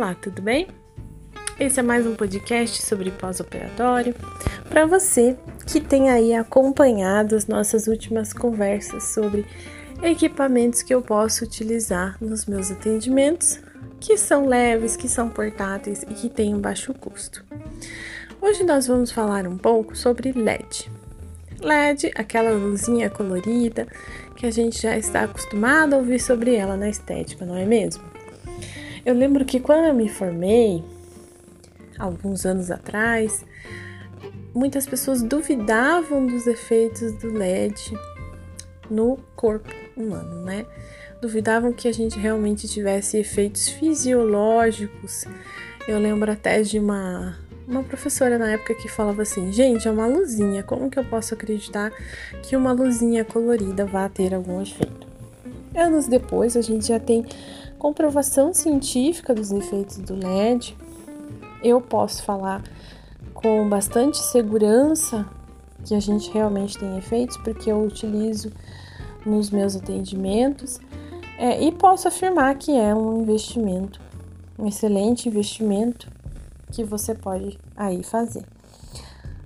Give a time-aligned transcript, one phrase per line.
[0.00, 0.66] Olá, tudo bem?
[1.58, 4.14] Esse é mais um podcast sobre pós-operatório
[4.66, 9.44] para você que tem aí acompanhado as nossas últimas conversas sobre
[10.02, 13.60] equipamentos que eu posso utilizar nos meus atendimentos,
[14.00, 17.44] que são leves, que são portáteis e que têm um baixo custo.
[18.40, 20.90] Hoje nós vamos falar um pouco sobre LED.
[21.60, 23.86] LED, aquela luzinha colorida
[24.34, 28.09] que a gente já está acostumado a ouvir sobre ela na estética, não é mesmo?
[29.04, 30.84] Eu lembro que quando eu me formei,
[31.98, 33.44] alguns anos atrás,
[34.54, 37.92] muitas pessoas duvidavam dos efeitos do LED
[38.90, 40.66] no corpo humano, né?
[41.20, 45.24] Duvidavam que a gente realmente tivesse efeitos fisiológicos.
[45.86, 50.06] Eu lembro até de uma uma professora na época que falava assim: gente, é uma
[50.06, 51.92] luzinha, como que eu posso acreditar
[52.42, 55.09] que uma luzinha colorida vá ter algum efeito?
[55.74, 57.24] Anos depois, a gente já tem
[57.78, 60.76] comprovação científica dos efeitos do LED,
[61.62, 62.62] eu posso falar
[63.34, 65.26] com bastante segurança
[65.84, 68.52] que a gente realmente tem efeitos, porque eu utilizo
[69.24, 70.78] nos meus atendimentos
[71.38, 74.00] é, e posso afirmar que é um investimento,
[74.58, 76.10] um excelente investimento
[76.70, 78.44] que você pode aí fazer.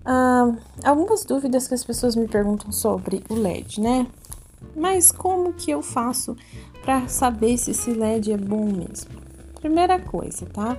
[0.04, 0.52] Ah,
[0.84, 4.06] algumas dúvidas que as pessoas me perguntam sobre o LED, né?
[4.76, 6.36] Mas como que eu faço
[6.82, 9.10] para saber se esse LED é bom mesmo?
[9.60, 10.76] Primeira coisa, tá?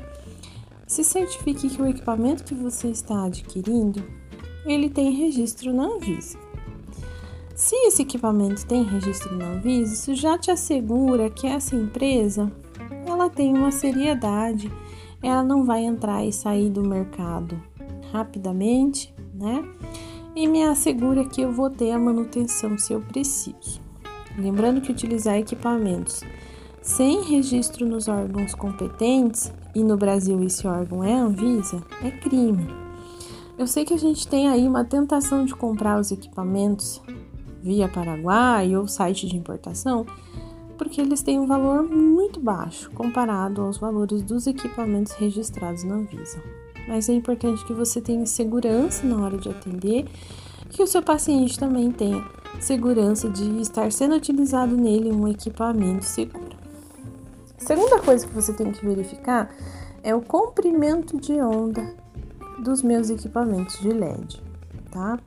[0.88, 4.04] Se certifique que o equipamento que você está adquirindo,
[4.66, 6.38] ele tem registro na Anvisa.
[7.56, 12.52] Se esse equipamento tem registro na Anvisa, isso já te assegura que essa empresa,
[13.08, 14.72] ela tem uma seriedade,
[15.24, 17.60] ela não vai entrar e sair do mercado
[18.12, 19.64] rapidamente, né?
[20.36, 23.85] E me assegura que eu vou ter a manutenção se eu preciso.
[24.38, 26.22] Lembrando que utilizar equipamentos
[26.82, 32.68] sem registro nos órgãos competentes, e no Brasil esse órgão é a Anvisa, é crime.
[33.58, 37.02] Eu sei que a gente tem aí uma tentação de comprar os equipamentos
[37.64, 40.06] via Paraguai ou site de importação,
[40.78, 46.44] porque eles têm um valor muito baixo comparado aos valores dos equipamentos registrados na Anvisa.
[46.88, 50.06] Mas é importante que você tenha segurança na hora de atender,
[50.70, 52.24] que o seu paciente também tenha
[52.60, 56.56] segurança de estar sendo utilizado nele um equipamento seguro.
[57.58, 59.50] Segunda coisa que você tem que verificar
[60.04, 61.96] é o comprimento de onda
[62.60, 64.42] dos meus equipamentos de LED,
[64.92, 65.20] tá?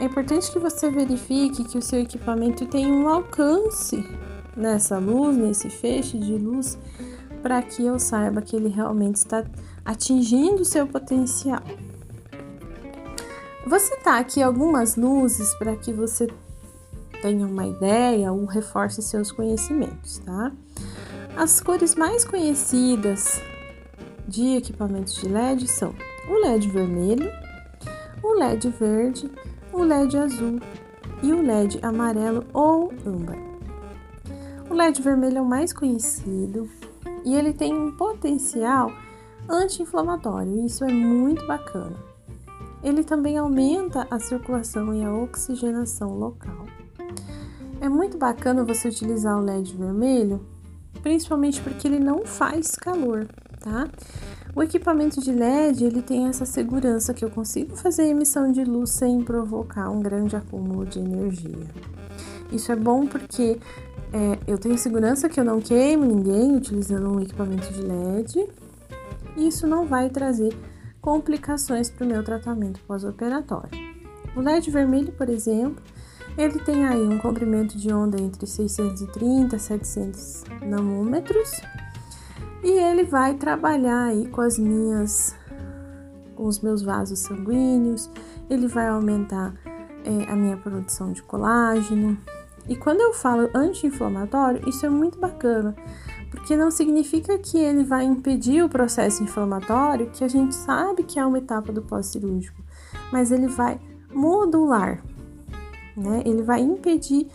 [0.00, 4.04] É importante que você verifique que o seu equipamento tem um alcance
[4.56, 6.78] nessa luz, nesse feixe de luz,
[7.42, 9.44] para que eu saiba que ele realmente está
[9.84, 11.62] atingindo o seu potencial.
[13.66, 16.26] Vou citar aqui algumas luzes para que você
[17.20, 20.52] tenha uma ideia ou reforce seus conhecimentos, tá?
[21.36, 23.40] As cores mais conhecidas
[24.26, 25.94] de equipamentos de LED são
[26.28, 27.30] o LED vermelho,
[28.22, 29.30] o LED verde,
[29.72, 30.60] o LED azul
[31.22, 33.38] e o LED amarelo ou âmbar.
[34.68, 36.68] O LED vermelho é o mais conhecido
[37.24, 38.92] e ele tem um potencial
[39.48, 41.96] anti-inflamatório, isso é muito bacana.
[42.82, 46.66] Ele também aumenta a circulação e a oxigenação local.
[47.80, 50.44] É muito bacana você utilizar o LED vermelho,
[51.02, 53.26] principalmente porque ele não faz calor,
[53.60, 53.88] tá?
[54.54, 58.90] O equipamento de LED ele tem essa segurança que eu consigo fazer emissão de luz
[58.90, 61.66] sem provocar um grande acúmulo de energia.
[62.50, 63.60] Isso é bom porque
[64.12, 68.48] é, eu tenho segurança que eu não queimo ninguém utilizando um equipamento de LED
[69.38, 70.52] isso não vai trazer
[71.00, 73.70] complicações para o meu tratamento pós-operatório.
[74.36, 75.82] O LED vermelho, por exemplo,
[76.38, 81.50] ele tem aí um comprimento de onda entre 630 e 700 nanômetros.
[82.62, 85.36] E ele vai trabalhar aí com as minhas
[86.38, 88.08] com os meus vasos sanguíneos,
[88.48, 89.52] ele vai aumentar
[90.04, 92.16] é, a minha produção de colágeno.
[92.68, 95.74] E quando eu falo anti-inflamatório, isso é muito bacana,
[96.30, 101.18] porque não significa que ele vai impedir o processo inflamatório, que a gente sabe que
[101.18, 102.62] é uma etapa do pós-cirúrgico,
[103.10, 103.80] mas ele vai
[104.14, 105.02] modular
[105.98, 106.22] né?
[106.24, 107.28] Ele vai impedir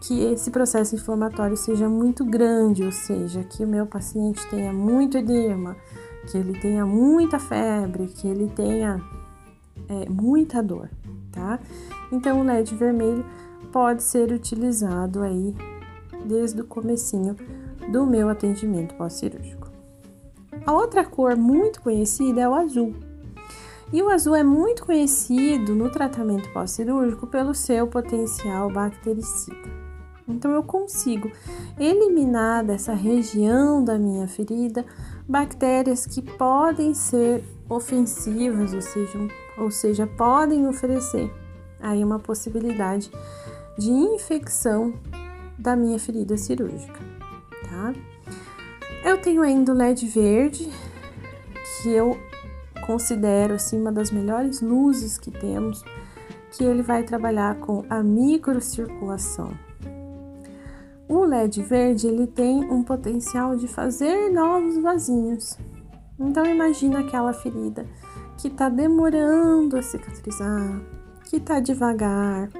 [0.00, 5.18] que esse processo inflamatório seja muito grande, ou seja, que o meu paciente tenha muito
[5.18, 5.76] edema,
[6.30, 9.00] que ele tenha muita febre, que ele tenha
[9.88, 10.90] é, muita dor,
[11.32, 11.58] tá?
[12.12, 13.24] Então o LED vermelho
[13.72, 15.54] pode ser utilizado aí
[16.24, 17.36] desde o comecinho
[17.90, 19.70] do meu atendimento pós-cirúrgico.
[20.64, 22.94] A outra cor muito conhecida é o azul.
[23.92, 29.86] E o azul é muito conhecido no tratamento pós-cirúrgico pelo seu potencial bactericida.
[30.28, 31.30] Então eu consigo
[31.78, 34.84] eliminar dessa região da minha ferida
[35.28, 39.18] bactérias que podem ser ofensivas, ou seja,
[39.56, 41.32] ou seja, podem oferecer
[41.80, 43.10] aí uma possibilidade
[43.78, 44.94] de infecção
[45.56, 47.00] da minha ferida cirúrgica,
[47.68, 47.94] tá?
[49.04, 50.68] Eu tenho ainda o LED verde,
[51.82, 52.18] que eu
[52.86, 55.84] considero assim uma das melhores luzes que temos,
[56.52, 59.52] que ele vai trabalhar com a microcirculação.
[61.08, 65.56] O LED verde ele tem um potencial de fazer novos vasinhos.
[66.18, 67.86] Então imagina aquela ferida
[68.38, 70.80] que está demorando a cicatrizar,
[71.24, 72.50] que está devagar,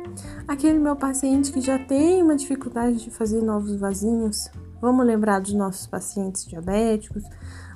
[0.47, 4.49] aquele meu paciente que já tem uma dificuldade de fazer novos vasinhos.
[4.81, 7.25] Vamos lembrar dos nossos pacientes diabéticos,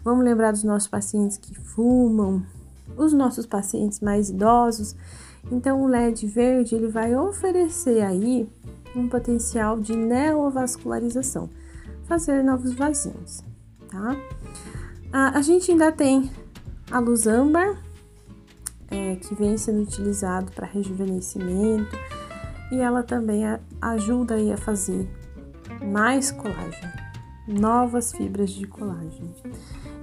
[0.05, 2.45] vamos lembrar dos nossos pacientes que fumam,
[2.97, 4.95] os nossos pacientes mais idosos.
[5.51, 8.49] Então o LED verde ele vai oferecer aí
[8.95, 11.49] um potencial de neovascularização,
[12.05, 13.43] fazer novos vasinhos,
[13.89, 14.17] tá?
[15.13, 16.31] A, a gente ainda tem
[16.91, 17.77] a luz âmbar,
[18.91, 21.97] é, que vem sendo utilizado para rejuvenescimento,
[22.73, 23.43] e ela também
[23.81, 25.09] ajuda aí a fazer
[25.83, 26.93] mais colágeno,
[27.47, 29.35] novas fibras de colágeno.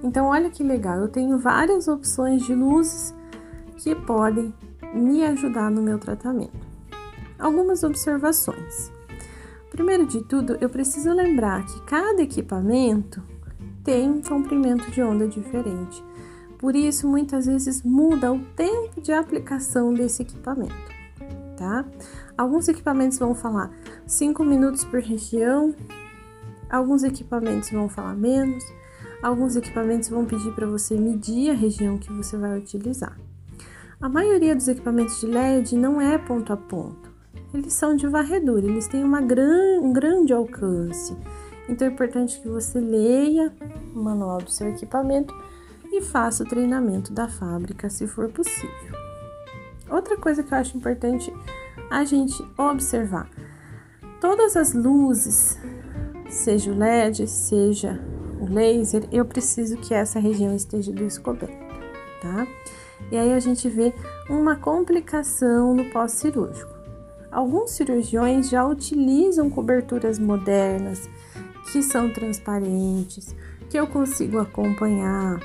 [0.04, 3.14] Então, olha que legal, eu tenho várias opções de luzes
[3.78, 4.54] que podem
[4.94, 6.68] me ajudar no meu tratamento
[7.40, 8.92] algumas observações.
[9.70, 13.22] Primeiro de tudo, eu preciso lembrar que cada equipamento
[13.84, 16.04] tem um comprimento de onda diferente.
[16.58, 20.74] Por isso, muitas vezes muda o tempo de aplicação desse equipamento,
[21.56, 21.86] tá?
[22.36, 23.72] Alguns equipamentos vão falar
[24.08, 25.76] 5 minutos por região,
[26.70, 28.64] alguns equipamentos vão falar menos,
[29.22, 33.18] alguns equipamentos vão pedir para você medir a região que você vai utilizar.
[34.00, 37.08] A maioria dos equipamentos de LED não é ponto a ponto
[37.54, 41.16] eles são de varredura, eles têm uma gran, um grande alcance.
[41.68, 43.54] Então é importante que você leia
[43.96, 45.34] o manual do seu equipamento
[45.92, 48.98] e faça o treinamento da fábrica, se for possível.
[49.90, 51.34] Outra coisa que eu acho importante
[51.90, 53.30] a gente observar:
[54.20, 55.58] todas as luzes,
[56.30, 58.00] seja o LED, seja
[58.40, 61.58] o laser, eu preciso que essa região esteja descoberta,
[62.22, 62.48] tá?
[63.12, 63.94] E aí a gente vê
[64.30, 66.76] uma complicação no pós-cirúrgico.
[67.32, 71.10] Alguns cirurgiões já utilizam coberturas modernas
[71.72, 73.36] que são transparentes,
[73.70, 75.40] que eu consigo acompanhar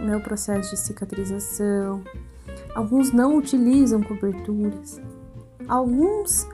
[0.00, 2.02] o meu processo de cicatrização.
[2.74, 5.00] Alguns não utilizam coberturas.
[5.66, 6.46] Alguns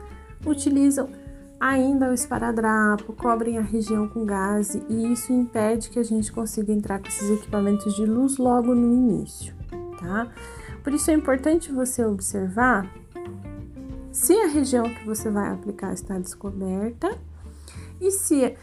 [0.45, 1.09] utilizam
[1.59, 6.71] ainda o esparadrapo, cobrem a região com gás e isso impede que a gente consiga
[6.71, 9.53] entrar com esses equipamentos de luz logo no início,
[9.99, 10.31] tá?
[10.81, 12.89] Por isso é importante você observar
[14.11, 17.17] se a região que você vai aplicar está descoberta
[17.99, 18.55] e se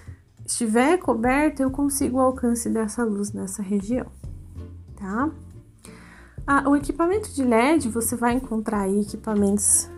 [0.45, 4.07] estiver coberta, eu consigo o alcance dessa luz nessa região,
[4.97, 5.31] tá?
[6.47, 9.91] Ah, o equipamento de LED, você vai encontrar aí equipamentos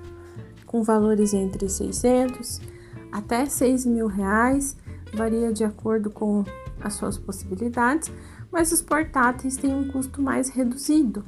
[0.67, 2.78] com valores entre 600
[3.13, 4.77] até 6 mil reais,
[5.15, 6.45] varia de acordo com
[6.81, 8.11] as suas possibilidades,
[8.51, 11.25] mas os portáteis têm um custo mais reduzido,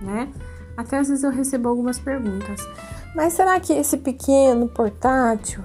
[0.00, 0.32] né?
[0.76, 2.66] Até às vezes eu recebo algumas perguntas.
[3.14, 5.62] Mas será que esse pequeno portátil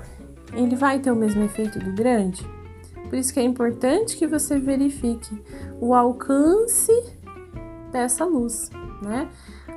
[0.53, 2.45] ele vai ter o mesmo efeito do grande?
[3.09, 5.41] Por isso que é importante que você verifique
[5.79, 6.91] o alcance
[7.91, 8.69] dessa luz,
[9.01, 9.29] né?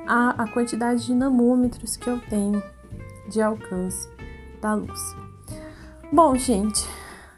[0.07, 2.61] A, a quantidade de namômetros que eu tenho
[3.29, 4.09] de alcance
[4.59, 5.15] da luz.
[6.11, 6.89] Bom, gente,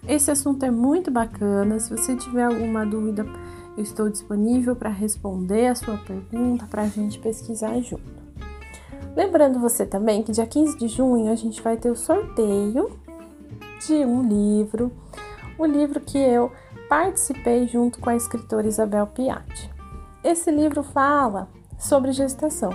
[0.07, 1.77] esse assunto é muito bacana.
[1.77, 3.25] Se você tiver alguma dúvida,
[3.75, 8.21] eu estou disponível para responder a sua pergunta para a gente pesquisar junto.
[9.13, 12.97] Lembrando você também que dia 15 de junho a gente vai ter o sorteio
[13.85, 14.89] de um livro,
[15.57, 16.49] o livro que eu
[16.87, 19.69] participei junto com a escritora Isabel Piatti.
[20.23, 22.71] Esse livro fala sobre gestação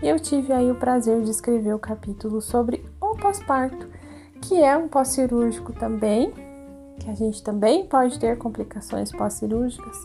[0.00, 3.88] e eu tive aí o prazer de escrever o capítulo sobre o pós-parto,
[4.42, 6.32] que é um pós-cirúrgico também,
[6.98, 9.96] que a gente também pode ter complicações pós-cirúrgicas,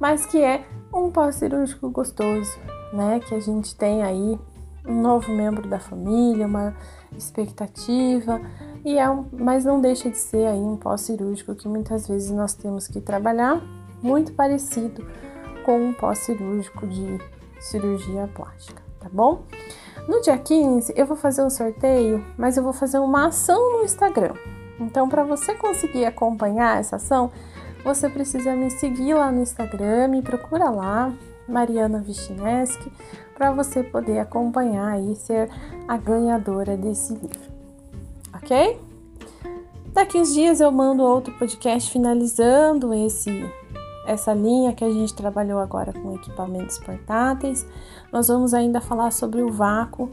[0.00, 2.58] mas que é um pós-cirúrgico gostoso,
[2.92, 3.20] né?
[3.20, 4.38] Que a gente tem aí
[4.86, 6.74] um novo membro da família, uma
[7.16, 8.40] expectativa,
[8.84, 12.54] e é um, mas não deixa de ser aí um pós-cirúrgico que muitas vezes nós
[12.54, 13.62] temos que trabalhar,
[14.02, 15.06] muito parecido
[15.64, 17.18] com um pós-cirúrgico de
[17.60, 19.44] cirurgia plástica, tá bom?
[20.06, 23.84] No dia 15 eu vou fazer um sorteio, mas eu vou fazer uma ação no
[23.84, 24.34] Instagram.
[24.78, 27.30] Então, para você conseguir acompanhar essa ação,
[27.84, 31.12] você precisa me seguir lá no Instagram, me procura lá,
[31.48, 32.90] Mariana Vichineski,
[33.34, 35.50] para você poder acompanhar e ser
[35.86, 37.52] a ganhadora desse livro.
[38.34, 38.80] Ok?
[39.92, 43.30] Daqui uns dias eu mando outro podcast finalizando esse
[44.06, 47.66] essa linha que a gente trabalhou agora com equipamentos portáteis.
[48.12, 50.10] Nós vamos ainda falar sobre o vácuo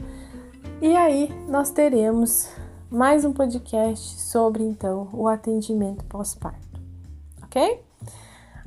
[0.80, 2.48] e aí nós teremos
[2.90, 6.80] mais um podcast sobre então o atendimento pós-parto,
[7.42, 7.82] ok?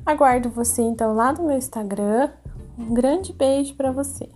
[0.04, 2.30] Aguardo você então lá no meu Instagram.
[2.78, 4.35] Um grande beijo para você.